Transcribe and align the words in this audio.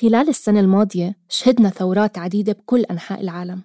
خلال 0.00 0.28
السنة 0.28 0.60
الماضية 0.60 1.16
شهدنا 1.28 1.70
ثورات 1.70 2.18
عديدة 2.18 2.52
بكل 2.52 2.80
أنحاء 2.80 3.20
العالم 3.20 3.60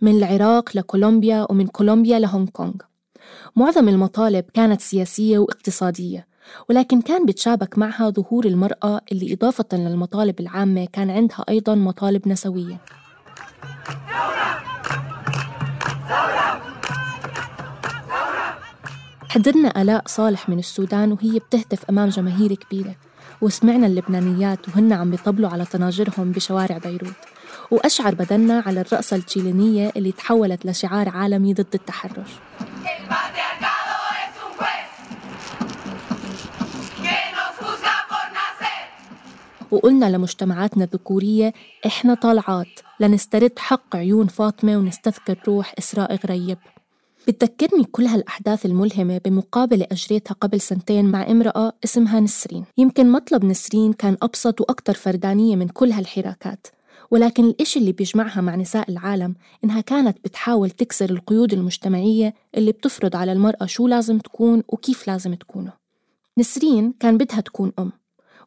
من 0.00 0.16
العراق 0.16 0.76
لكولومبيا 0.76 1.46
ومن 1.50 1.66
كولومبيا 1.66 2.18
لهونغ 2.18 2.46
كونغ. 2.46 2.74
معظم 3.56 3.88
المطالب 3.88 4.44
كانت 4.54 4.80
سياسية 4.80 5.38
واقتصادية 5.38 6.26
ولكن 6.68 7.00
كان 7.00 7.26
بتشابك 7.26 7.78
معها 7.78 8.10
ظهور 8.10 8.44
المرأة 8.44 9.00
اللي 9.12 9.32
إضافة 9.32 9.64
للمطالب 9.72 10.40
العامة 10.40 10.86
كان 10.92 11.10
عندها 11.10 11.44
أيضا 11.48 11.74
مطالب 11.74 12.28
نسوية. 12.28 12.80
حضرنا 19.28 19.82
آلاء 19.82 20.02
صالح 20.06 20.48
من 20.48 20.58
السودان 20.58 21.12
وهي 21.12 21.38
بتهتف 21.38 21.84
أمام 21.90 22.08
جماهير 22.08 22.54
كبيرة. 22.54 22.94
وسمعنا 23.40 23.86
اللبنانيات 23.86 24.68
وهن 24.68 24.92
عم 24.92 25.10
بيطبلوا 25.10 25.50
على 25.50 25.64
طناجرهم 25.64 26.32
بشوارع 26.32 26.78
بيروت 26.78 27.14
وأشعر 27.70 28.14
بدنا 28.14 28.62
على 28.66 28.80
الرقصة 28.80 29.16
التشيلينية 29.16 29.92
اللي 29.96 30.12
تحولت 30.12 30.66
لشعار 30.66 31.08
عالمي 31.08 31.54
ضد 31.54 31.74
التحرش 31.74 32.30
وقلنا 39.70 40.06
لمجتمعاتنا 40.06 40.84
الذكورية 40.84 41.52
إحنا 41.86 42.14
طالعات 42.14 42.80
لنسترد 43.00 43.58
حق 43.58 43.96
عيون 43.96 44.26
فاطمة 44.26 44.76
ونستذكر 44.76 45.36
روح 45.48 45.74
إسراء 45.78 46.14
غريب. 46.26 46.58
بتذكرني 47.26 47.84
كل 47.84 48.06
هالأحداث 48.06 48.66
الملهمة 48.66 49.20
بمقابلة 49.24 49.86
أجريتها 49.92 50.34
قبل 50.34 50.60
سنتين 50.60 51.04
مع 51.04 51.30
امرأة 51.30 51.72
اسمها 51.84 52.20
نسرين. 52.20 52.64
يمكن 52.78 53.12
مطلب 53.12 53.44
نسرين 53.44 53.92
كان 53.92 54.16
أبسط 54.22 54.60
وأكثر 54.60 54.94
فردانية 54.94 55.56
من 55.56 55.68
كل 55.68 55.92
هالحراكات 55.92 56.66
ولكن 57.10 57.44
الإشي 57.44 57.78
اللي 57.78 57.92
بيجمعها 57.92 58.40
مع 58.40 58.56
نساء 58.56 58.90
العالم 58.90 59.34
إنها 59.64 59.80
كانت 59.80 60.18
بتحاول 60.24 60.70
تكسر 60.70 61.10
القيود 61.10 61.52
المجتمعية 61.52 62.34
اللي 62.54 62.72
بتفرض 62.72 63.16
على 63.16 63.32
المرأة 63.32 63.66
شو 63.66 63.86
لازم 63.88 64.18
تكون 64.18 64.62
وكيف 64.68 65.08
لازم 65.08 65.34
تكونه. 65.34 65.72
نسرين 66.38 66.94
كان 67.00 67.18
بدها 67.18 67.40
تكون 67.40 67.72
أم 67.78 67.92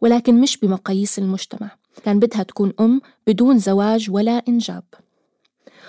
ولكن 0.01 0.41
مش 0.41 0.57
بمقاييس 0.57 1.19
المجتمع 1.19 1.71
كان 2.03 2.19
بدها 2.19 2.43
تكون 2.43 2.73
أم 2.79 3.01
بدون 3.27 3.57
زواج 3.57 4.11
ولا 4.11 4.41
إنجاب. 4.47 4.83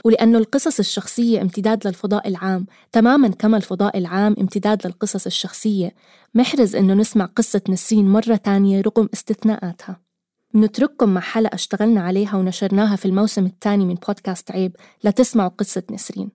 ولأنه 0.05 0.39
القصص 0.39 0.79
الشخصية 0.79 1.43
امتداد 1.43 1.87
للفضاء 1.87 2.29
العام. 2.29 2.67
تماما 2.93 3.29
كما 3.29 3.57
الفضاء 3.57 3.99
العام 3.99 4.37
امتداد 4.41 4.87
للقصص 4.87 5.27
الشخصية. 5.27 5.95
محرز 6.35 6.77
إنه 6.77 6.95
نسمع 6.95 7.25
قصة 7.25 7.61
نسرين 7.69 8.09
مرة 8.09 8.37
تانية 8.37 8.81
رغم 8.81 9.09
استثناءاتها. 9.15 10.01
نترككم 10.55 11.09
مع 11.09 11.21
حلقة 11.21 11.55
اشتغلنا 11.55 12.01
عليها 12.01 12.37
ونشرناها 12.37 12.97
في 12.97 13.07
الموسم 13.07 13.47
الثاني 13.47 13.85
من 13.85 13.95
بودكاست 13.95 14.51
عيب. 14.51 14.77
لتسمعوا 15.05 15.51
قصة 15.59 15.83
نسرين. 15.91 16.31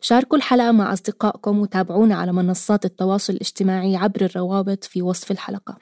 شاركوا 0.00 0.36
الحلقة 0.36 0.72
مع 0.72 0.92
أصدقائكم 0.92 1.58
وتابعونا 1.58 2.14
على 2.14 2.32
منصات 2.32 2.84
التواصل 2.84 3.32
الاجتماعي 3.32 3.96
عبر 3.96 4.24
الروابط 4.24 4.84
في 4.84 5.02
وصف 5.02 5.30
الحلقة. 5.30 5.76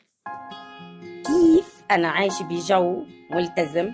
كيف 1.27 1.83
أنا 1.91 2.09
عايشة 2.09 2.43
بجو 2.43 3.05
ملتزم؟ 3.31 3.91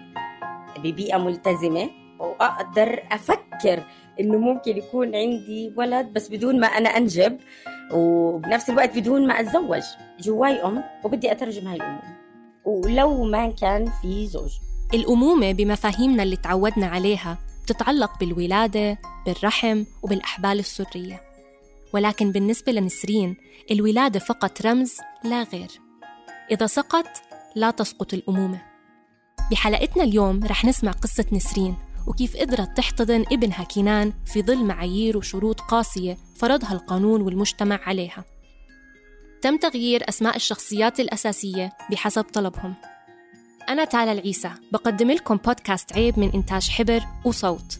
ببيئة 0.78 1.18
ملتزمة؟ 1.18 2.03
وأقدر 2.24 3.02
أفكر 3.12 3.84
إنه 4.20 4.38
ممكن 4.38 4.76
يكون 4.76 5.14
عندي 5.14 5.74
ولد 5.76 6.06
بس 6.06 6.28
بدون 6.28 6.60
ما 6.60 6.66
أنا 6.66 6.88
أنجب 6.88 7.38
وبنفس 7.92 8.70
الوقت 8.70 8.98
بدون 8.98 9.26
ما 9.26 9.40
أتزوج. 9.40 9.82
جواي 10.20 10.64
أم 10.64 10.84
وبدي 11.04 11.32
أترجم 11.32 11.68
هاي 11.68 11.76
الأمومة 11.76 12.16
ولو 12.64 13.24
ما 13.24 13.50
كان 13.50 13.90
في 14.02 14.26
زوج. 14.26 14.50
الأمومة 14.94 15.52
بمفاهيمنا 15.52 16.22
اللي 16.22 16.36
تعودنا 16.36 16.86
عليها 16.86 17.38
بتتعلق 17.64 18.18
بالولادة 18.18 18.98
بالرحم 19.26 19.84
وبالأحبال 20.02 20.58
السرية. 20.58 21.20
ولكن 21.92 22.32
بالنسبة 22.32 22.72
لنسرين 22.72 23.36
الولادة 23.70 24.20
فقط 24.20 24.66
رمز 24.66 24.96
لا 25.24 25.42
غير. 25.42 25.68
إذا 26.50 26.66
سقط 26.66 27.06
لا 27.56 27.70
تسقط 27.70 28.14
الأمومة. 28.14 28.62
بحلقتنا 29.50 30.04
اليوم 30.04 30.44
رح 30.44 30.64
نسمع 30.64 30.92
قصة 30.92 31.24
نسرين. 31.32 31.76
وكيف 32.06 32.36
قدرت 32.36 32.76
تحتضن 32.76 33.24
ابنها 33.32 33.64
كينان 33.64 34.12
في 34.26 34.42
ظل 34.42 34.64
معايير 34.64 35.16
وشروط 35.16 35.60
قاسية 35.60 36.18
فرضها 36.36 36.72
القانون 36.72 37.22
والمجتمع 37.22 37.80
عليها. 37.86 38.24
تم 39.42 39.56
تغيير 39.56 40.08
أسماء 40.08 40.36
الشخصيات 40.36 41.00
الأساسية 41.00 41.72
بحسب 41.90 42.22
طلبهم. 42.22 42.74
أنا 43.68 43.84
تالا 43.84 44.12
العيسى 44.12 44.50
بقدم 44.72 45.10
لكم 45.10 45.36
بودكاست 45.36 45.92
عيب 45.92 46.18
من 46.18 46.30
إنتاج 46.34 46.70
حبر 46.70 47.02
وصوت. 47.24 47.78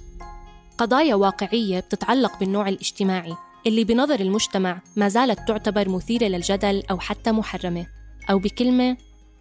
قضايا 0.79 1.15
واقعية 1.15 1.81
بتتعلق 1.81 2.39
بالنوع 2.39 2.69
الاجتماعي 2.69 3.37
اللي 3.67 3.85
بنظر 3.85 4.21
المجتمع 4.21 4.81
ما 4.97 5.09
زالت 5.09 5.49
تعتبر 5.49 5.89
مثيرة 5.89 6.25
للجدل 6.25 6.83
أو 6.91 6.99
حتى 6.99 7.33
محرمة 7.33 7.87
أو 8.31 8.39
بكلمة 8.39 8.97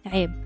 عيب. 0.06 0.43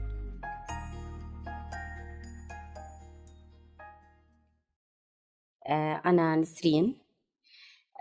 أنا 6.07 6.37
نسرين 6.37 6.95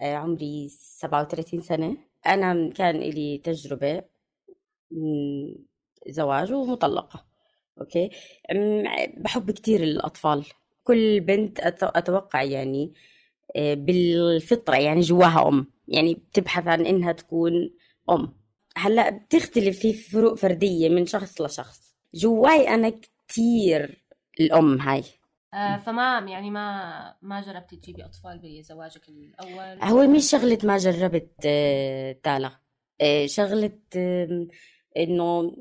آه، 0.01 0.15
عمري 0.15 0.69
37 0.69 1.61
سنة. 1.61 1.97
أنا 2.27 2.69
كان 2.73 2.99
لي 2.99 3.37
تجربة 3.37 4.03
زواج 6.07 6.53
ومطلقة 6.53 7.25
okay؟ 7.81 8.09
بحب 9.17 9.51
كتير 9.51 9.83
الأطفال. 9.83 10.45
كل 10.83 11.19
بنت 11.19 11.59
أتوقع 11.83 12.43
يعني 12.43 12.93
آه، 13.55 13.73
بالفطرة 13.73 14.75
يعني 14.77 15.01
جواها 15.01 15.47
أم. 15.47 15.67
يعني 15.87 16.13
بتبحث 16.13 16.67
عن 16.67 16.85
إنها 16.85 17.11
تكون 17.11 17.71
أم. 18.09 18.33
هلأ 18.77 19.09
بتختلف 19.09 19.79
في 19.79 19.93
فروق 19.93 20.33
فردية 20.35 20.89
من 20.89 21.05
شخص 21.05 21.41
لشخص. 21.41 21.95
جواي 22.13 22.69
أنا 22.69 22.89
كتير 23.27 24.03
الأم 24.39 24.81
هاي. 24.81 25.03
آه 25.53 25.77
فما 25.77 26.19
يعني 26.27 26.51
ما 26.51 27.15
ما 27.21 27.41
جربتي 27.41 27.75
تجيبي 27.75 28.05
أطفال 28.05 28.39
بزواجك 28.43 29.01
الأول؟ 29.09 29.83
هو 29.83 30.07
مش 30.07 30.29
شغلة 30.31 30.57
ما 30.63 30.77
جربت 30.77 31.31
آه 31.45 32.11
تالا. 32.23 32.51
آه 33.01 33.25
شغلة 33.25 33.79
إنه 34.97 35.55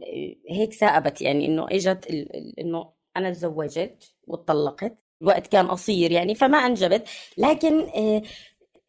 هيك 0.50 0.72
ثاقبت. 0.72 1.22
يعني 1.22 1.46
إنه 1.46 1.66
إجت 1.70 2.06
إنه 2.58 2.92
أنا 3.16 3.30
تزوجت 3.30 4.14
واتطلقت 4.26 4.98
الوقت 5.22 5.46
كان 5.46 5.66
قصير 5.66 6.12
يعني 6.12 6.34
فما 6.34 6.58
أنجبت. 6.58 7.08
لكن 7.38 7.86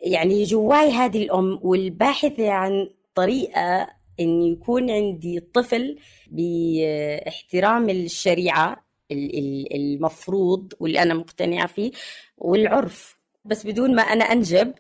يعني 0.02 0.44
جواي 0.44 0.92
هذه 0.92 1.24
الأم 1.24 1.60
والباحثة 1.64 2.52
عن 2.52 2.90
طريقة 3.16 3.88
إن 4.20 4.42
يكون 4.42 4.92
عندي 4.92 5.40
طفل 5.40 6.00
باحترام 6.28 7.90
الشريعة 7.90 8.87
المفروض 9.12 10.74
واللي 10.80 11.02
أنا 11.04 11.14
مقتنعة 11.14 11.68
فيه 11.68 11.92
والعرف. 12.38 13.18
بس 13.46 13.66
بدون 13.66 13.96
ما 13.96 14.02
أنا 14.02 14.24
أنجب 14.26 14.74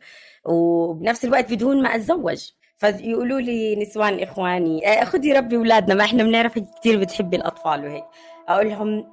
وبنفس 0.45 1.25
الوقت 1.25 1.53
بدون 1.53 1.83
ما 1.83 1.95
أتزوج. 1.95 2.49
فيقولوا 2.77 3.39
لي 3.39 3.75
نسوان 3.75 4.19
إخواني 4.19 4.87
آه، 4.87 5.03
خدي 5.03 5.33
ربي 5.33 5.55
أولادنا 5.55 5.95
ما 5.95 6.03
إحنا 6.03 6.23
بنعرف 6.23 6.59
كثير 6.59 6.99
بتحبي 6.99 7.37
الأطفال. 7.37 7.85
وهيك. 7.85 8.05
أقول 8.47 8.69
لهم 8.69 9.05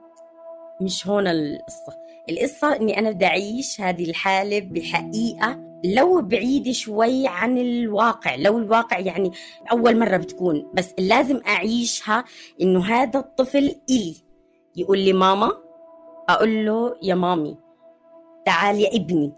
مش 0.81 1.07
هون 1.07 1.27
القصة. 1.27 1.97
القصة 2.31 2.77
إني 2.77 2.99
أنا 2.99 3.11
بدي 3.11 3.27
أعيش 3.27 3.81
هذه 3.81 4.11
الحالة 4.11 4.61
بحقيقة 4.61 5.81
لو 5.85 6.23
بعيدة 6.23 6.73
شوي 6.73 7.27
عن 7.29 7.59
الواقع. 7.59 8.35
لو 8.35 8.59
الواقع 8.59 8.99
يعني 8.99 9.31
أول 9.73 9.99
مرة 9.99 10.17
بتكون. 10.17 10.71
بس 10.75 10.95
لازم 10.99 11.41
أعيشها 11.47 12.25
إنه 12.61 12.85
هذا 12.85 13.21
الطفل 13.21 13.75
إلي. 13.91 14.24
يقول 14.77 14.99
لي 14.99 15.13
ماما 15.13 15.53
أقول 16.29 16.67
له 16.67 16.97
يا 17.03 17.15
مامي 17.15 17.57
تعال 18.47 18.81
يا 18.81 18.97
ابني. 18.97 19.33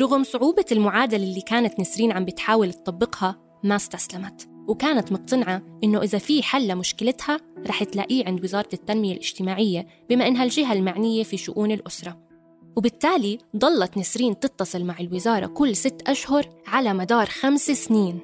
رغم 0.00 0.24
صعوبة 0.24 0.64
المعادلة 0.72 1.24
اللي 1.24 1.40
كانت 1.40 1.80
نسرين 1.80 2.12
عم 2.12 2.24
بتحاول 2.24 2.72
تطبقها 2.72 3.36
ما 3.64 3.76
استسلمت. 3.76 4.48
وكانت 4.68 5.12
مقتنعة 5.12 5.62
إنه 5.84 6.02
إذا 6.02 6.18
في 6.18 6.42
حل 6.42 6.68
لمشكلتها 6.68 7.40
رح 7.66 7.84
تلاقيه 7.84 8.26
عند 8.26 8.44
وزارة 8.44 8.68
التنمية 8.72 9.12
الاجتماعية 9.12 9.86
بما 10.10 10.28
إنها 10.28 10.44
الجهة 10.44 10.72
المعنية 10.72 11.22
في 11.22 11.36
شؤون 11.36 11.70
الأسرة. 11.70 12.18
وبالتالي 12.76 13.38
ضلت 13.56 13.98
نسرين 13.98 14.38
تتصل 14.40 14.84
مع 14.84 15.00
الوزارة 15.00 15.46
كل 15.46 15.76
ست 15.76 16.02
أشهر 16.08 16.48
على 16.66 16.94
مدار 16.94 17.26
خمس 17.26 17.70
سنين. 17.70 18.20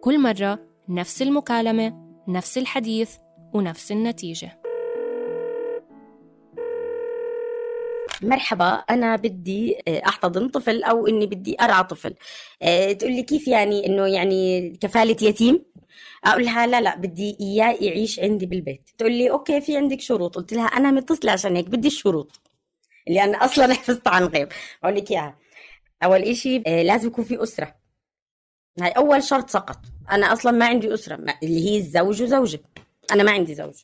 كل 0.00 0.20
مرة 0.20 0.58
نفس 0.88 1.22
المكالمة 1.22 1.94
نفس 2.28 2.58
الحديث 2.58 3.16
ونفس 3.54 3.92
النتيجة. 3.92 4.63
مرحبا 8.22 8.66
أنا 8.66 9.16
بدي 9.16 9.76
آه، 9.88 10.02
أحتضن 10.06 10.48
طفل 10.48 10.82
أو 10.82 11.06
إني 11.06 11.26
بدي 11.26 11.56
أرعى 11.60 11.84
طفل. 11.84 12.14
آه، 12.62 12.92
تقول 12.92 13.12
لي 13.12 13.22
كيف 13.22 13.48
يعني 13.48 13.86
إنه 13.86 14.06
يعني 14.06 14.70
كفالة 14.80 15.16
يتيم؟ 15.22 15.64
أقول 16.24 16.44
لها 16.44 16.66
لا 16.66 16.80
لا 16.80 16.96
بدي 16.96 17.36
إياه 17.40 17.76
يعيش 17.80 18.20
عندي 18.20 18.46
بالبيت. 18.46 18.90
تقول 18.98 19.12
لي 19.12 19.30
أوكي 19.30 19.60
في 19.60 19.76
عندك 19.76 20.00
شروط. 20.00 20.36
قلت 20.36 20.52
لها 20.52 20.66
أنا 20.66 20.90
متصلة 20.90 21.32
عشان 21.32 21.56
هيك 21.56 21.68
بدي 21.68 21.88
الشروط. 21.88 22.40
اللي 23.08 23.24
أنا 23.24 23.44
أصلا 23.44 23.74
حفظت 23.78 24.08
عن 24.08 24.24
غيب. 24.24 24.48
أقول 24.84 24.96
لك 24.96 25.10
إياها. 25.10 25.36
أول 26.04 26.22
إشي 26.22 26.62
آه، 26.66 26.82
لازم 26.82 27.06
يكون 27.08 27.24
في 27.24 27.42
أسرة. 27.42 27.74
هاي 28.80 28.90
أول 28.90 29.22
شرط 29.22 29.50
سقط. 29.50 29.78
أنا 30.10 30.32
أصلا 30.32 30.52
ما 30.52 30.66
عندي 30.66 30.94
أسرة. 30.94 31.14
اللي 31.42 31.70
هي 31.70 31.76
الزوج 31.78 32.22
وزوجة. 32.22 32.60
أنا 33.12 33.22
ما 33.22 33.30
عندي 33.32 33.54
زوج. 33.54 33.74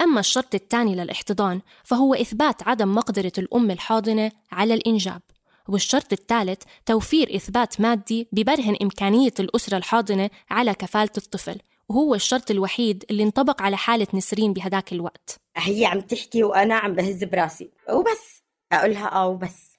أما 0.00 0.20
الشرط 0.20 0.54
الثاني 0.54 0.94
للاحتضان 0.94 1.60
فهو 1.84 2.14
إثبات 2.14 2.68
عدم 2.68 2.94
مقدرة 2.94 3.32
الأم 3.38 3.70
الحاضنة 3.70 4.32
على 4.52 4.74
الإنجاب. 4.74 5.22
والشرط 5.68 6.12
الثالث 6.12 6.62
توفير 6.86 7.36
إثبات 7.36 7.80
مادي 7.80 8.28
ببرهن 8.32 8.76
إمكانية 8.82 9.34
الأسرة 9.40 9.76
الحاضنة 9.76 10.30
على 10.50 10.74
كفالة 10.74 11.10
الطفل. 11.18 11.58
وهو 11.88 12.14
الشرط 12.14 12.50
الوحيد 12.50 13.04
اللي 13.10 13.22
انطبق 13.22 13.62
على 13.62 13.76
حالة 13.76 14.06
نسرين 14.14 14.52
بهداك 14.52 14.92
الوقت. 14.92 15.40
هي 15.56 15.86
عم 15.86 16.00
تحكي 16.00 16.44
وأنا 16.44 16.74
عم 16.74 16.94
بهز 16.94 17.24
براسي. 17.24 17.70
وبس. 17.90 18.42
أقولها 18.72 19.12
آه 19.12 19.28
وبس. 19.28 19.70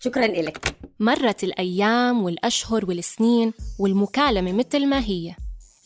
شكرا 0.00 0.26
لك 0.26 0.76
مرت 1.00 1.44
الأيام 1.44 2.22
والأشهر 2.22 2.84
والسنين 2.84 3.52
والمكالمة 3.78 4.52
مثل 4.52 4.86
ما 4.86 5.00
هي. 5.00 5.34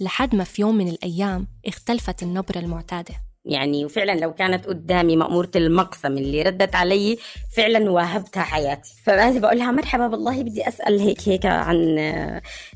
لحد 0.00 0.34
ما 0.34 0.44
في 0.44 0.62
يوم 0.62 0.74
من 0.74 0.88
الأيام 0.88 1.48
اختلفت 1.66 2.22
النبرة 2.22 2.58
المعتادة. 2.58 3.14
يعني 3.44 3.84
وفعلا 3.84 4.20
لو 4.20 4.34
كانت 4.34 4.66
قدامي 4.66 5.16
مأمورة 5.16 5.50
المقسم 5.56 6.18
اللي 6.18 6.42
ردت 6.42 6.74
علي 6.74 7.18
فعلا 7.56 7.90
واهبتها 7.90 8.42
حياتي. 8.42 8.94
فبعد 9.04 9.38
بقول 9.38 9.58
لها 9.58 9.70
مرحبا 9.70 10.06
والله 10.06 10.42
بدي 10.42 10.68
أسأل 10.68 11.00
هيك 11.00 11.28
هيك 11.28 11.46
عن 11.46 11.98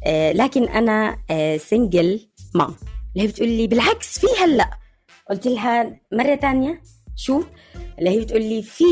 آه 0.07 0.33
لكن 0.33 0.65
أنا 0.69 1.19
آه 1.31 1.57
سنجل 1.57 2.29
مام 2.55 2.75
اللي 3.17 3.27
هي 3.27 3.27
بتقول 3.27 3.49
لي 3.49 3.67
بالعكس 3.67 4.19
في 4.19 4.27
هلأ. 4.45 4.71
قلت 5.31 5.47
لها 5.47 6.01
مرة 6.13 6.35
تانية 6.35 6.83
شو؟ 7.17 7.43
اللي 7.99 8.11
هي 8.11 8.21
بتقول 8.21 8.43
لي 8.43 8.63
في 8.63 8.85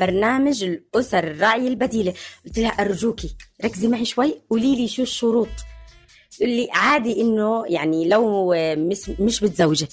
برنامج 0.00 0.64
الأسر 0.64 1.24
الراعية 1.24 1.68
البديلة. 1.68 2.14
قلت 2.46 2.58
لها 2.58 2.70
أرجوكي 2.70 3.36
ركزي 3.64 3.88
معي 3.88 4.04
شوي 4.04 4.34
قولي 4.50 4.76
لي 4.76 4.88
شو 4.88 5.02
الشروط. 5.02 5.48
تقول 6.36 6.48
لي 6.50 6.68
عادي 6.72 7.20
إنه 7.20 7.64
يعني 7.66 8.08
لو 8.08 8.54
مش 8.76 9.08
مش 9.20 9.40
بتزوجي 9.40 9.88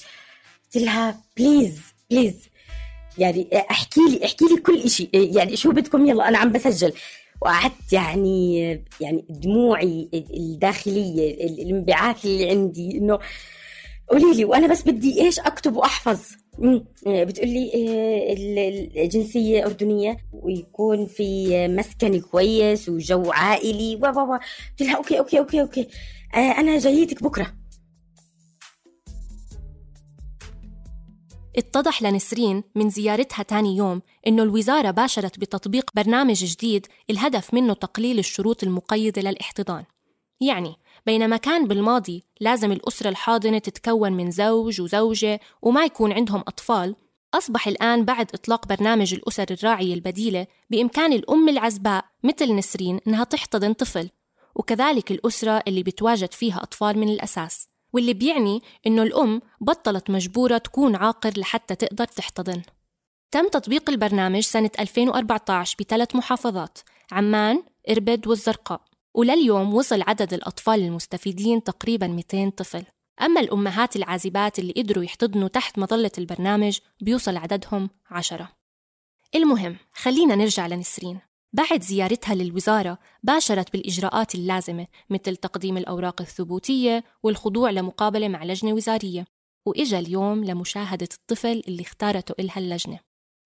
قلت 0.75 0.83
لها 0.83 1.21
please 1.37 1.81
please 2.11 2.49
يعني 3.17 3.47
احكي 3.71 4.01
لي 4.09 4.25
احكي 4.25 4.45
لي 4.45 4.57
كل 4.61 4.89
شيء 4.89 5.09
يعني 5.13 5.55
شو 5.55 5.71
بدكم؟ 5.71 6.05
يلا 6.05 6.27
أنا 6.27 6.37
عم 6.37 6.51
بسجل. 6.51 6.93
وقعدت 7.41 7.93
يعني 7.93 8.59
يعني 9.01 9.25
دموعي 9.29 10.09
الداخلية 10.13 11.33
الانبعاث 11.47 12.25
اللي 12.25 12.49
عندي 12.49 12.97
إنه 12.97 13.19
قولي 14.09 14.33
لي 14.35 14.45
وأنا 14.45 14.67
بس 14.67 14.81
بدي 14.81 15.21
إيش 15.21 15.39
أكتب 15.39 15.75
وأحفظ. 15.75 16.19
بتقول 17.07 17.49
لي 17.49 17.71
آه، 17.75 19.03
الجنسية 19.03 19.65
أردنية. 19.65 20.17
ويكون 20.33 21.05
في 21.05 21.67
مسكن 21.67 22.19
كويس 22.19 22.89
وجو 22.89 23.31
عائلي. 23.31 23.95
و 23.95 24.05
قلت 24.05 24.81
لها 24.81 24.95
okay 24.97 25.19
okay 25.19 25.39
okay 25.39 25.61
okay. 25.61 25.87
آه، 26.35 26.37
أنا 26.37 26.77
جايتك 26.79 27.23
بكرة. 27.23 27.58
اتضح 31.59 32.03
لنسرين 32.03 32.63
من 32.75 32.89
زيارتها 32.89 33.43
تاني 33.43 33.77
يوم 33.77 34.01
إنه 34.27 34.43
الوزارة 34.43 34.91
باشرت 34.91 35.39
بتطبيق 35.39 35.91
برنامج 35.95 36.45
جديد 36.45 36.87
الهدف 37.09 37.53
منه 37.53 37.73
تقليل 37.73 38.19
الشروط 38.19 38.63
المقيدة 38.63 39.21
للاحتضان. 39.21 39.83
يعني 40.41 40.75
بينما 41.05 41.37
كان 41.37 41.67
بالماضي 41.67 42.23
لازم 42.39 42.71
الأسرة 42.71 43.09
الحاضنة 43.09 43.57
تتكون 43.57 44.13
من 44.13 44.31
زوج 44.31 44.81
وزوجة 44.81 45.39
وما 45.61 45.83
يكون 45.83 46.11
عندهم 46.11 46.39
أطفال 46.39 46.95
أصبح 47.33 47.67
الآن 47.67 48.05
بعد 48.05 48.31
إطلاق 48.33 48.67
برنامج 48.67 49.13
الأسر 49.13 49.45
الراعية 49.51 49.93
البديلة 49.93 50.47
بإمكان 50.69 51.13
الأم 51.13 51.49
العزباء 51.49 52.05
مثل 52.23 52.55
نسرين 52.55 52.99
إنها 53.07 53.23
تحتضن 53.23 53.73
طفل 53.73 54.09
وكذلك 54.55 55.11
الأسرة 55.11 55.63
اللي 55.67 55.83
بتواجد 55.83 56.33
فيها 56.33 56.63
أطفال 56.63 56.97
من 56.97 57.09
الأساس. 57.09 57.67
واللي 57.93 58.13
بيعني 58.13 58.61
إنه 58.87 59.03
الأم 59.03 59.41
بطلت 59.61 60.09
مجبورة 60.09 60.57
تكون 60.57 60.95
عاقر 60.95 61.33
لحتى 61.37 61.75
تقدر 61.75 62.05
تحتضن. 62.05 62.61
تم 63.31 63.47
تطبيق 63.47 63.89
البرنامج 63.89 64.39
سنة 64.39 64.71
2014 64.79 65.75
بثلاث 65.79 66.15
محافظات 66.15 66.79
عمان، 67.11 67.63
إربد 67.89 68.27
والزرقاء. 68.27 68.81
ولليوم 69.13 69.73
وصل 69.73 70.01
عدد 70.01 70.33
الأطفال 70.33 70.79
المستفيدين 70.79 71.63
تقريبا 71.63 72.07
200 72.07 72.49
طفل. 72.49 72.83
أما 73.21 73.41
الأمهات 73.41 73.95
العازبات 73.95 74.59
اللي 74.59 74.73
قدروا 74.77 75.03
يحتضنوا 75.03 75.47
تحت 75.47 75.79
مظلة 75.79 76.11
البرنامج 76.17 76.79
بيوصل 77.01 77.37
عددهم 77.37 77.89
عشرة. 78.11 78.49
المهم 79.35 79.77
خلينا 79.93 80.35
نرجع 80.35 80.67
لنسرين. 80.67 81.19
بعد 81.53 81.81
زيارتها 81.81 82.35
للوزارة 82.35 82.97
باشرت 83.23 83.73
بالإجراءات 83.73 84.35
اللازمة 84.35 84.87
مثل 85.09 85.35
تقديم 85.35 85.77
الأوراق 85.77 86.21
الثبوتية 86.21 87.03
والخضوع 87.23 87.69
لمقابلة 87.69 88.27
مع 88.27 88.43
لجنة 88.43 88.73
وزارية 88.73 89.25
وإجا 89.65 89.99
اليوم 89.99 90.45
لمشاهدة 90.45 91.07
الطفل 91.13 91.63
اللي 91.67 91.81
اختارته 91.81 92.35
إلها 92.39 92.57
اللجنة. 92.57 92.99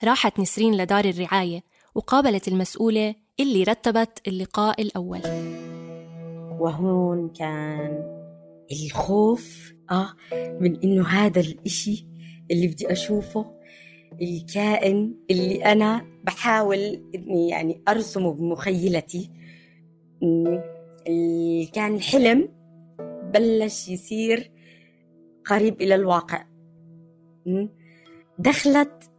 راحت 0.03 0.39
نسرين 0.39 0.77
لدار 0.77 1.05
الرعاية 1.05 1.63
وقابلت 1.95 2.47
المسؤولة 2.47 3.15
اللي 3.39 3.63
رتبت 3.63 4.27
اللقاء 4.27 4.81
الأول. 4.81 5.21
وهون 6.59 7.29
كان 7.29 8.03
الخوف 8.71 9.73
آه 9.91 10.13
من 10.59 10.79
إنه 10.83 11.07
هذا 11.07 11.39
الإشي 11.41 12.07
اللي 12.51 12.67
بدي 12.67 12.91
أشوفه 12.91 13.62
الكائن 14.21 15.15
اللي 15.31 15.65
أنا 15.65 16.05
بحاول 16.23 17.09
إني 17.15 17.49
يعني 17.49 17.81
أرسمه 17.87 18.33
بمخيلتي. 18.33 19.31
اللي 21.07 21.65
كان 21.73 22.01
حلم 22.01 22.49
بلش 23.33 23.89
يصير 23.89 24.51
قريب 25.45 25.81
إلى 25.81 25.95
الواقع. 25.95 26.45
دخلت 28.39 29.11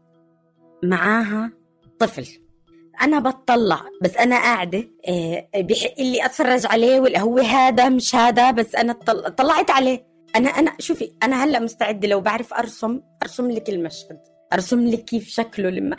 معاها 0.85 1.53
طفل. 1.99 2.27
أنا 3.03 3.19
بتطلع 3.19 3.81
بس 4.03 4.17
أنا 4.17 4.37
قاعدة 4.37 4.89
آه، 5.09 5.49
بحق 5.55 6.01
لي 6.01 6.25
أتفرج 6.25 6.67
عليه 6.67 7.01
ولا 7.01 7.21
هو 7.21 7.39
هذا 7.39 7.89
مش 7.89 8.15
هذا 8.15 8.51
بس 8.51 8.75
أنا 8.75 8.93
طلعت 9.37 9.71
عليه. 9.71 10.07
أنا 10.37 10.49
أنا 10.49 10.73
شوفي 10.79 11.13
أنا 11.23 11.45
هلأ 11.45 11.59
مستعدة 11.61 12.09
لو 12.09 12.21
بعرف 12.21 12.55
أرسم 12.55 13.01
أرسم 13.23 13.51
لك 13.51 13.69
المشهد. 13.71 14.34
أرسم 14.55 14.87
لك 14.87 15.05
كيف 15.05 15.29
شكله 15.29 15.71
لما 15.71 15.97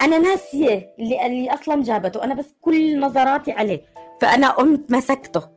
أنا 0.00 0.18
ناسية 0.18 0.94
اللي 0.98 1.26
اللي 1.26 1.54
أصلا 1.54 1.82
جابته. 1.82 2.24
أنا 2.24 2.34
بس 2.34 2.46
كل 2.60 3.00
نظراتي 3.00 3.52
عليه. 3.52 3.82
فأنا 4.20 4.50
قمت 4.50 4.90
مسكته. 4.90 5.48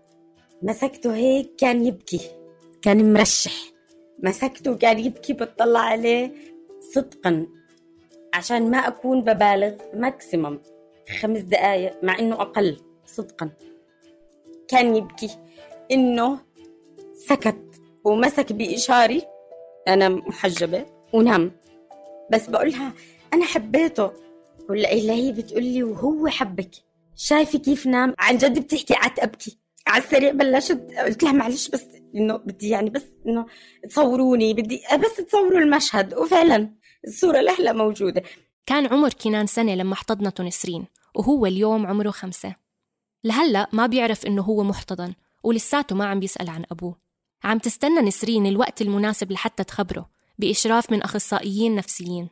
مسكته 0.62 1.16
هيك 1.16 1.56
كان 1.58 1.86
يبكي. 1.86 2.22
كان 2.82 3.14
مرشح. 3.14 3.54
مسكته 4.24 4.76
كان 4.76 5.00
يبكي 5.00 5.34
بتطلع 5.34 5.80
عليه 5.80 6.32
صدقا. 6.94 7.48
عشان 8.34 8.72
ما 8.72 8.78
أكون 8.78 9.22
ببالغ 9.22 9.74
ماكسيمم 9.94 10.60
خمس 11.20 11.40
دقائق 11.40 12.04
مع 12.04 12.20
إنه 12.20 12.36
أقل. 12.42 12.78
صدقا. 13.06 13.50
كان 14.68 14.96
يبكي. 14.96 15.30
إنه 15.92 16.40
سكت. 17.14 17.82
ومسك 18.04 18.54
بإشاري. 18.54 19.22
أنا 19.88 20.10
محجبة. 20.10 20.86
ونام. 21.14 21.52
بس 22.32 22.50
بقولها 22.50 22.94
أنا 23.34 23.46
حبيته. 23.46 24.12
ولا 24.70 24.90
هي 24.90 25.32
بتقول 25.32 25.64
لي 25.64 25.84
وهو 25.84 26.28
حبك. 26.28 26.72
شايفة 27.16 27.60
كيف 27.60 27.86
نام 27.86 28.16
عن 28.20 28.38
جد 28.38 28.60
بتحكي 28.60 28.94
قعدت 28.94 29.20
أبكي. 29.20 29.58
على 29.88 30.04
السريع 30.04 30.32
بلشت 30.32 30.82
قلت 31.06 31.24
لها 31.24 31.32
معلش 31.32 31.68
بس 31.70 31.86
إنه 32.16 32.38
بدي 32.38 32.70
يعني 32.70 32.90
بس 32.90 33.04
إنه 33.28 33.46
تصوروني 33.90 34.54
بدي 34.54 34.82
بس 34.94 35.26
تصوروا 35.26 35.60
المشهد. 35.60 36.14
وفعلا 36.14 36.70
الصورة 37.08 37.42
لهلا 37.42 37.74
موجودة. 37.74 38.24
كان 38.66 38.88
عمر 38.88 39.14
كنان 39.14 39.48
سنة 39.48 39.76
لما 39.76 39.94
احتضنته 39.94 40.44
نسرين 40.44 40.86
وهو 41.16 41.46
اليوم 41.46 41.88
عمره 41.88 42.12
خمسة. 42.12 42.56
لهلأ 43.24 43.68
ما 43.74 43.88
بيعرف 43.88 44.26
إنه 44.26 44.42
هو 44.42 44.64
محتضن 44.64 45.14
ولساته 45.44 45.96
ما 45.96 46.06
عم 46.06 46.20
بيسأل 46.20 46.50
عن 46.50 46.64
أبوه. 46.72 46.96
عم 47.44 47.58
تستنى 47.58 48.02
نسرين 48.02 48.46
الوقت 48.46 48.82
المناسب 48.82 49.32
لحتى 49.32 49.64
تخبره. 49.64 50.10
بإشراف 50.42 50.92
من 50.92 51.02
أخصائيين 51.02 51.76
نفسيين. 51.76 52.30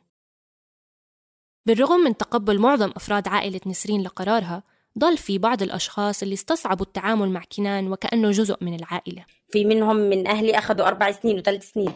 بالرغم 1.65 1.99
من 1.99 2.17
تقبل 2.17 2.59
معظم 2.59 2.91
أفراد 2.95 3.27
عائلة 3.27 3.61
نسرين 3.65 4.01
لقرارها 4.01 4.63
ضل 4.97 5.17
في 5.17 5.37
بعض 5.37 5.61
الأشخاص 5.61 6.23
اللي 6.23 6.33
استصعبوا 6.33 6.85
التعامل 6.85 7.29
مع 7.29 7.43
كنان 7.57 7.91
وكأنه 7.91 8.31
جزء 8.31 8.57
من 8.61 8.73
العائلة. 8.73 9.25
في 9.51 9.65
منهم 9.65 9.95
من 9.95 10.27
أهلي 10.27 10.57
أخذوا 10.57 10.87
أربع 10.87 11.11
سنين 11.11 11.39
وثلاث 11.39 11.71
سنين. 11.71 11.93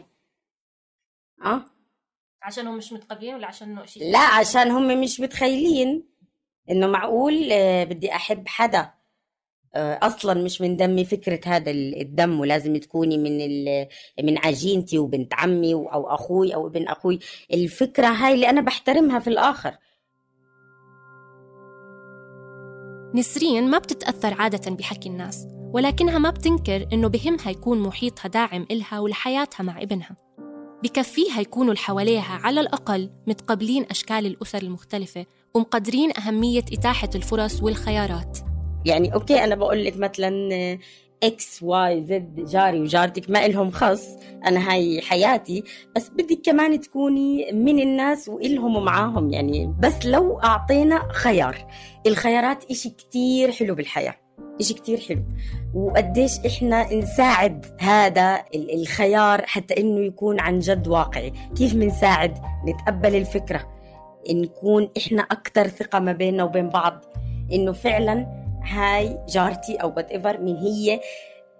أه؟ 1.46 1.66
عشان 2.42 2.78
مش 2.78 2.94
متقبلين 2.94 3.36
ولا 3.36 3.48
عشان 3.48 3.88
شيء؟ 3.88 4.12
لا 4.12 4.20
عشان 4.20 4.72
هم 4.72 5.02
مش 5.02 5.20
متخيلين 5.20 6.04
إنه 6.70 6.88
معقول 6.88 7.52
آه، 7.52 7.84
بدي 7.84 8.16
أحب 8.16 8.48
حدا. 8.48 8.94
أصلا 9.76 10.44
مش 10.44 10.62
من 10.62 10.78
دمي 10.78 11.06
فكرة 11.06 11.40
هذا 11.46 11.72
الدم 11.72 12.40
ولازم 12.40 12.78
تكوني 12.78 13.18
من 13.18 13.38
من 14.24 14.38
عجينتي 14.38 14.98
وبنت 14.98 15.34
عمي 15.34 15.74
أو 15.74 16.08
أخوي 16.16 16.56
أو 16.56 16.68
ابن 16.68 16.88
أخوي. 16.88 17.20
الفكرة 17.54 18.08
هاي 18.08 18.34
اللي 18.34 18.50
أنا 18.50 18.62
بحترمها 18.62 19.20
في 19.20 19.28
الآخر. 19.28 19.78
نسرين 23.16 23.70
ما 23.70 23.78
بتتأثر 23.78 24.34
عادة 24.42 24.72
بحكي 24.72 25.10
الناس 25.10 25.48
ولكنها 25.74 26.18
ما 26.18 26.30
بتنكر 26.30 26.88
إنه 26.94 27.08
بهمها 27.08 27.50
يكون 27.50 27.80
محيطها 27.80 28.30
داعم 28.30 28.66
إلها 28.72 29.00
ولحياتها 29.00 29.64
مع 29.64 29.82
ابنها. 29.82 30.16
بكفيها 30.84 31.42
يكونوا 31.42 31.72
اللي 31.72 31.84
حواليها 31.84 32.40
على 32.44 32.62
الأقل 32.62 33.10
متقبلين 33.28 33.86
أشكال 33.92 34.26
الأسر 34.26 34.62
المختلفة 34.62 35.26
ومقدرين 35.54 36.18
أهمية 36.18 36.66
إتاحة 36.74 37.10
الفرص 37.16 37.64
والخيارات. 37.64 38.53
يعني 38.86 39.14
okay 39.14 39.44
أنا 39.44 39.56
بقول 39.56 39.86
لك 39.86 39.98
مثلا 39.98 40.32
X 41.24 41.64
Y 41.64 42.04
Z 42.04 42.46
جاري 42.46 42.82
وجارتك 42.82 43.30
ما 43.30 43.46
إلهم 43.46 43.72
خص 43.72 44.18
أنا 44.46 44.72
هاي 44.72 45.02
حياتي 45.02 45.64
بس 45.96 46.10
بدك 46.10 46.40
كمان 46.46 46.80
تكوني 46.80 47.52
من 47.52 47.80
الناس 47.80 48.30
وإلهم 48.30 48.86
معاهم 48.86 49.30
يعني 49.30 49.76
بس 49.80 50.06
لو 50.06 50.40
أعطينا 50.40 51.08
خيار. 51.12 51.68
الخيارات 52.08 52.72
إشي 52.72 52.90
كتير 52.90 53.52
حلو 53.52 53.76
بالحياة 53.76 54.16
إشي 54.62 54.74
كتير 54.74 55.00
حلو. 55.00 55.24
وقديش 55.74 56.32
إحنا 56.46 56.94
نساعد 56.94 57.66
هذا 57.80 58.44
الخيار 58.56 59.42
حتى 59.46 59.78
إنه 59.78 60.00
يكون 60.00 60.40
عن 60.40 60.60
جد 60.60 60.88
واقعي. 60.88 61.34
كيف 61.58 61.76
بنساعد 61.76 62.38
نتقبل 62.68 63.16
الفكرة. 63.16 63.74
نكون 64.32 64.90
إحنا 64.98 65.22
أكثر 65.22 65.68
ثقة 65.68 66.00
ما 66.00 66.12
بيننا 66.12 66.44
وبين 66.44 66.70
بعض. 66.70 67.06
إنه 67.54 67.72
فعلا 67.72 68.43
هاي 68.64 69.18
جارتي 69.30 69.76
أو 69.76 69.94
whatever 69.98 70.42
من 70.42 70.58
هي 70.58 71.00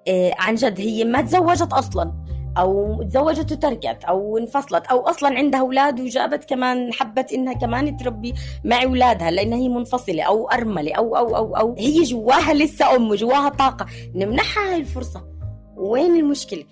آه، 0.08 0.34
عن 0.40 0.56
جد 0.56 0.80
هي 0.80 1.04
ما 1.04 1.22
تزوجت 1.22 1.74
أصلا 1.74 2.14
أو 2.58 3.04
تزوجت 3.04 3.52
وتركت 3.52 4.04
أو 4.04 4.38
انفصلت 4.38 4.88
أو 4.88 5.00
أصلا 5.00 5.38
عندها 5.38 5.60
أولاد 5.60 6.00
وجابت 6.00 6.44
كمان 6.44 6.94
حبت 6.94 7.34
إنها 7.34 7.54
كمان 7.54 7.98
تربي 7.98 8.34
مع 8.64 8.84
أولادها 8.84 9.32
لأنها 9.32 9.58
هي 9.58 9.70
منفصلة 9.70 10.24
أو 10.24 10.48
أرملة 10.48 10.94
أو 10.94 11.16
أو 11.16 11.36
أو 11.36 11.56
أو 11.58 11.76
هي 11.78 12.04
جواها 12.04 12.54
لسه 12.54 12.96
أم 12.96 13.14
جواها 13.16 13.50
طاقة. 13.50 13.86
نمنحها 14.16 14.74
هاي 14.74 14.78
الفرصة. 14.78 15.28
وين 15.76 16.16
المشكلة؟ 16.16 16.64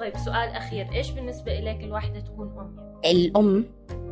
طيب 0.00 0.16
سؤال 0.16 0.48
أخير 0.48 0.92
إيش 0.92 1.10
بالنسبة 1.10 1.60
لك 1.60 1.84
الواحده 1.84 2.20
تكون 2.20 2.58
أم؟ 2.58 2.76
الأم 3.04 3.64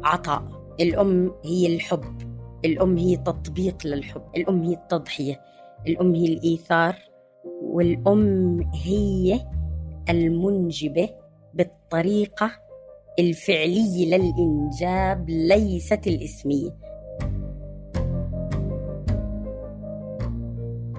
عطاء 0.04 0.42
الأم 0.80 1.34
هي 1.44 1.74
الحب. 1.74 2.31
الأم 2.64 2.98
هي 2.98 3.16
تطبيق 3.16 3.86
للحب 3.86 4.22
الأم 4.36 4.62
هي 4.62 4.74
التضحية 4.74 5.40
الأم 5.86 6.14
هي 6.14 6.26
الإيثار 6.26 6.96
والأم 7.62 8.60
هي 8.74 9.40
المنجبة 10.10 11.08
بالطريقة 11.54 12.50
الفعلية 13.18 14.16
للإنجاب 14.16 15.30
ليست 15.30 16.06
الإسمية. 16.06 16.70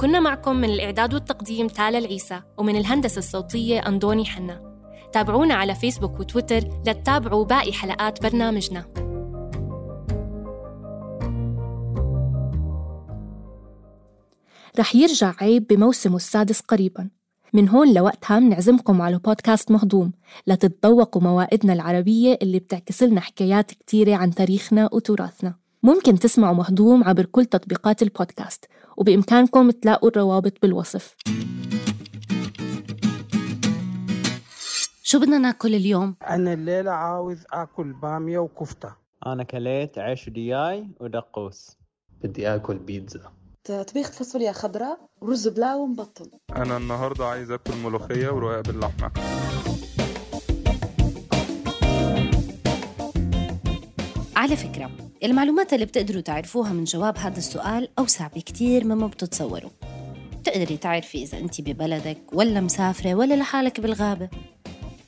كنا 0.01 0.19
معكم 0.19 0.55
من 0.55 0.69
الإعداد 0.69 1.13
والتقديم 1.13 1.67
تالا 1.67 1.97
العيسى 1.97 2.41
ومن 2.57 2.75
الهندسة 2.75 3.19
الصوتية 3.19 3.79
أندوني 3.79 4.25
حنا. 4.25 4.73
تابعونا 5.11 5.53
على 5.53 5.75
فيسبوك 5.75 6.19
وتويتر 6.19 6.59
لتتابعوا 6.87 7.45
باقي 7.45 7.73
حلقات 7.73 8.23
برنامجنا. 8.23 9.02
رح 14.79 14.95
يرجع 14.95 15.33
عيب 15.41 15.67
بموسمه 15.67 16.15
السادس 16.15 16.59
قريباً. 16.59 17.09
من 17.53 17.69
هون 17.69 17.93
لوقتها 17.93 18.39
منعزمكم 18.39 19.01
على 19.01 19.17
بودكاست 19.17 19.71
مهضوم 19.71 20.11
لتتذوقوا 20.47 21.21
موائدنا 21.21 21.73
العربية 21.73 22.37
اللي 22.41 22.59
بتعكس 22.59 23.03
لنا 23.03 23.21
حكايات 23.21 23.71
كتيرة 23.71 24.15
عن 24.15 24.33
تاريخنا 24.33 24.89
وتراثنا. 24.91 25.55
ممكن 25.83 26.19
تسمعوا 26.19 26.55
مهضوم 26.55 27.03
عبر 27.03 27.25
كل 27.25 27.45
تطبيقات 27.45 28.01
البودكاست 28.01 28.65
وبإمكانكم 28.97 29.71
تلاقوا 29.71 30.09
الروابط 30.09 30.53
بالوصف. 30.61 31.15
شو 35.03 35.19
بدنا 35.19 35.37
ناكل 35.37 35.75
اليوم؟ 35.75 36.15
أنا 36.29 36.53
الليلة 36.53 36.91
عاوز 36.91 37.43
آكل 37.53 37.93
بامية 37.93 38.39
وكفتة. 38.39 38.93
أنا 39.25 39.43
كليت 39.43 39.97
عيش 39.97 40.29
دياي 40.29 40.87
ودقوس. 40.99 41.77
بدي 42.23 42.55
آكل 42.55 42.77
بيتزا. 42.77 43.31
طبيخة 43.67 44.11
فاصوليا 44.11 44.51
خضراء 44.51 44.99
ورز 45.21 45.47
بلاو 45.47 45.85
مبطن. 45.85 46.25
أنا 46.55 46.77
النهارده 46.77 47.25
عايز 47.25 47.51
آكل 47.51 47.75
ملوخية 47.75 48.29
ورقاق 48.29 48.61
باللحمة. 48.61 49.11
على 54.35 54.55
فكرة 54.55 54.91
المعلومات 55.23 55.73
اللي 55.73 55.85
بتقدروا 55.85 56.21
تعرفوها 56.21 56.73
من 56.73 56.83
جواب 56.83 57.17
هذا 57.17 57.37
السؤال 57.37 57.89
أوسع 57.99 58.27
بكتير 58.27 58.85
مما 58.85 59.07
بتتصوروا. 59.07 59.69
بتقدري 60.41 60.77
تعرفي 60.77 61.23
إذا 61.23 61.37
أنت 61.37 61.61
ببلدك 61.61 62.17
ولا 62.33 62.61
مسافرة 62.61 63.15
ولا 63.15 63.33
لحالك 63.33 63.79
بالغابة. 63.79 64.29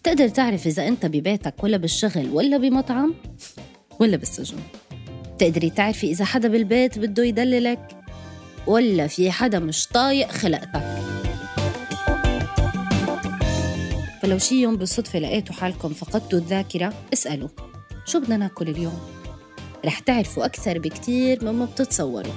تقدر 0.03 0.27
تعرف 0.27 0.67
إذا 0.67 0.87
أنت 0.87 1.05
ببيتك 1.05 1.63
ولا 1.63 1.77
بالشغل 1.77 2.29
ولا 2.29 2.57
بمطعم 2.57 3.13
ولا 3.99 4.17
بالسجن. 4.17 4.59
تقدري 5.39 5.69
تعرفي 5.69 6.11
إذا 6.11 6.25
حدا 6.25 6.47
بالبيت 6.47 6.99
بده 6.99 7.23
يدللك 7.23 8.04
ولا 8.67 9.07
في 9.07 9.31
حدا 9.31 9.59
مش 9.59 9.87
طايق 9.87 10.31
خلقتك. 10.31 10.81
فلو 14.21 14.37
شي 14.37 14.61
يوم 14.61 14.75
بالصدفة 14.75 15.19
لقيتوا 15.19 15.55
حالكم 15.55 15.89
فقدتوا 15.93 16.39
الذاكرة 16.39 16.93
اسألوا 17.13 17.49
شو 18.05 18.19
بدنا 18.19 18.37
ناكل 18.37 18.69
اليوم؟ 18.69 18.99
رح 19.85 19.99
تعرفوا 19.99 20.45
أكثر 20.45 20.79
بكتير 20.79 21.45
مما 21.45 21.65
بتتصوروا. 21.65 22.33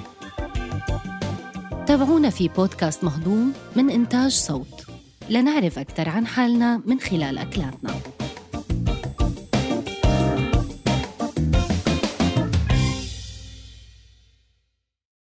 تابعونا 1.87 2.29
في 2.29 2.47
بودكاست 2.47 3.03
مهضوم 3.03 3.53
من 3.75 3.89
إنتاج 3.89 4.31
صوت. 4.31 4.85
لنعرف 5.29 5.79
أكثر 5.79 6.09
عن 6.09 6.27
حالنا 6.27 6.81
من 6.85 6.99
خلال 6.99 7.37
أكلاتنا. 7.37 7.93